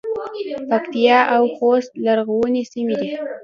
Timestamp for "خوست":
1.55-1.91